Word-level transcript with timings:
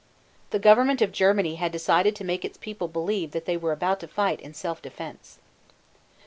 The 0.49 0.57
government 0.57 0.99
of 1.03 1.11
Germany 1.11 1.57
had 1.57 1.71
decided 1.71 2.15
to 2.15 2.23
make 2.23 2.43
its 2.43 2.57
people 2.57 2.87
believe 2.87 3.33
that 3.33 3.45
they 3.45 3.55
were 3.55 3.71
about 3.71 3.99
to 3.99 4.07
fight 4.07 4.39
in 4.41 4.55
self 4.55 4.81
defense. 4.81 5.37